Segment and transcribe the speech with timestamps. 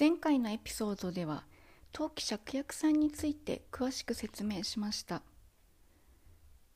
[0.00, 1.44] 前回のエピソードでは
[1.92, 5.20] 陶器芍薬さんについて詳しく説明しました。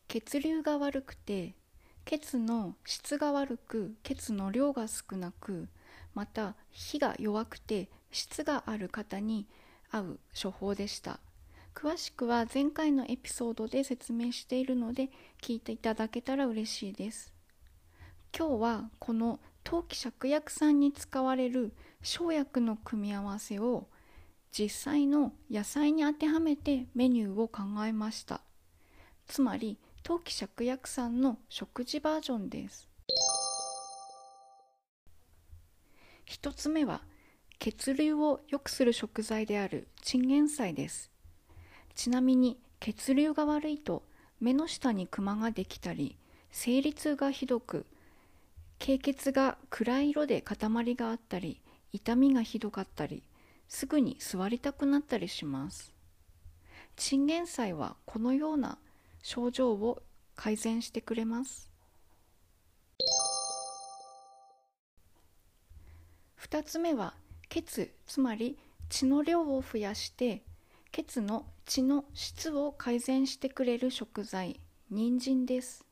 [0.09, 1.55] 血流が悪くて
[2.05, 5.71] 血の質が悪く血の量が少なく
[6.13, 9.47] また火が弱くて質がある方に
[9.91, 11.19] 合う処方でした。
[11.75, 15.09] 詳しくは前回のエピソードで説明しているので
[15.41, 17.33] 聞いていただけたら嬉しいです。
[18.37, 23.89] 今日はこの陶器芍薬散に使われる生薬の組み合わせを
[24.53, 28.43] 実際の野菜に当てはめてメニューを考えました。
[29.27, 32.89] つまり陶器芍薬散の食事バージョンです。
[36.27, 37.03] 一つ目は
[37.59, 41.11] 血流を良くする食材であるチンゲン菜です。
[41.95, 44.05] ちなみに血流が悪いと
[44.41, 46.17] 目の下にクマができたり
[46.51, 47.87] 生理痛がひどく
[48.85, 50.59] 経血が暗い色で塊
[50.95, 51.63] があったり
[51.95, 53.23] 痛みがひどかったり
[53.67, 55.91] すぐに座りたくなったりします。
[56.95, 58.77] チンゲン菜はこのような
[59.23, 60.03] 症状を
[60.37, 61.71] 改善してくれます。
[66.43, 67.15] 2つ目は
[67.49, 68.59] 血つまり
[68.91, 70.43] 血の量を増やして
[70.93, 75.87] 血の血の質を改善してくれる食材人参です。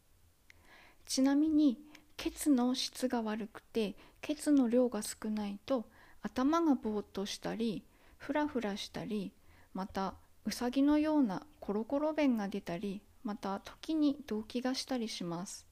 [1.06, 1.78] ちなみに
[2.22, 5.86] 血の質が悪くて血の量が少ないと
[6.22, 7.82] 頭がぼーっとしたり
[8.16, 9.32] ふらふらしたり
[9.74, 10.14] また
[10.44, 15.66] うさぎのようなコロコロ便が出たりまた時に動悸がしたりします。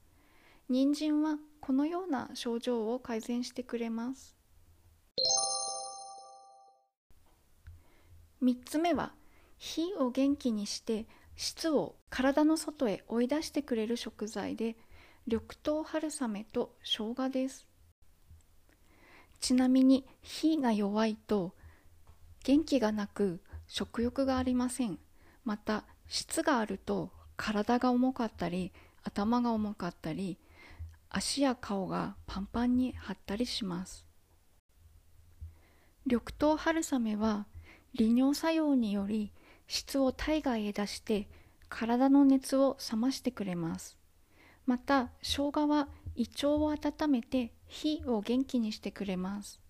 [0.67, 4.35] 人参はこのような症状を改善してくれます。
[8.43, 9.13] 3つ目は
[9.57, 11.05] 火を元気にして
[11.37, 14.75] 質を体の外へ追い出してくれる食材で
[15.27, 17.67] 緑豆春雨と生姜です。
[19.39, 21.53] ちなみに火が弱いと
[22.43, 24.97] 元気がなく食欲がありません。
[25.45, 28.73] また質があると体が重かったり
[29.03, 30.39] 頭が重かったり
[31.09, 34.07] 足や顔がパンパンに張ったりします。
[36.07, 37.45] 緑豆春雨は
[37.93, 39.31] 利尿作用により
[39.67, 41.29] 質を体外へ出して
[41.69, 44.00] 体の熱を冷ましてくれます。
[44.65, 49.61] また生姜は胃腸を温めて火を元気にしてくれます。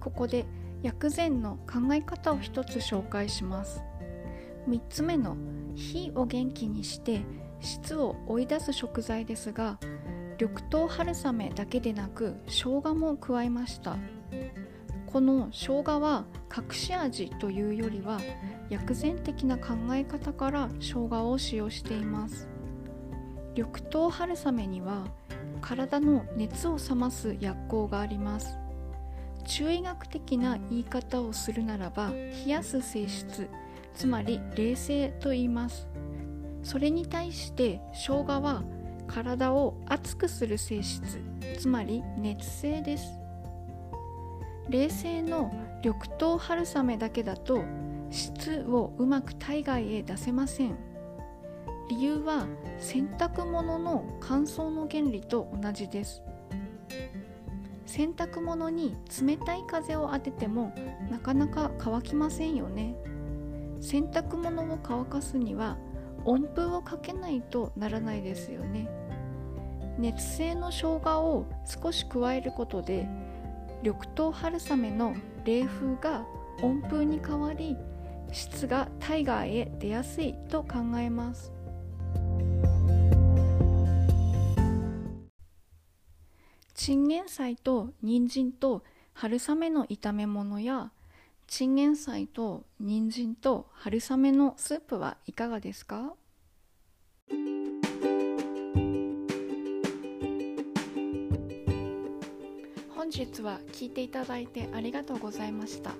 [0.00, 0.46] ここで
[0.82, 3.82] 薬膳の考え方を一つ紹介します。
[4.68, 5.36] 3つ目の
[5.74, 7.22] 火を元気にして
[7.60, 9.78] 質を追い出す食材ですが
[10.38, 13.96] 緑豆春雨だけでなく生姜も加えました。
[15.16, 18.20] この生姜は隠し味というよりは
[18.68, 22.46] 薬膳的な考え方から生姜を使用しています。
[23.54, 25.06] 緑豆春雨には
[25.62, 28.58] 体の熱を冷ます薬効があります。
[29.46, 33.48] 中医学的な言い方をするならば冷やす性質
[33.94, 35.88] つまり冷静と言います。
[36.62, 38.62] それに対して生姜は
[39.06, 41.22] 体を熱くする性質
[41.58, 43.25] つまり熱性です。
[44.68, 45.52] 冷静の
[45.84, 47.62] 緑豆春雨だけだと
[48.10, 50.76] 質をうまく体外へ出せません。
[51.88, 52.46] 理由は
[52.78, 56.22] 洗濯物の乾燥の原理と同じです。
[57.86, 60.74] 洗濯物に冷たい風を当てても
[61.10, 62.96] なかなか乾きませんよね。
[63.80, 65.76] 洗濯物を乾かすには
[66.24, 68.88] 温風をかけないとならないですよね。
[69.96, 73.08] 熱性の生姜を少し加えることで
[73.86, 75.14] 緑豆春雨の
[75.44, 76.26] 冷風が
[76.60, 77.76] 温風に変わり
[78.32, 81.52] 質が体外へ出やすいと考えます。
[86.74, 88.82] チンゲン菜と人参と
[89.14, 90.90] 春雨の炒め物や
[91.46, 96.12] チンゲン菜と人参と春雨のスープはいかがですか？
[103.06, 105.92] 本日は聞いていただいてありがとうございました。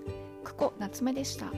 [0.43, 1.53] 久保夏目でした。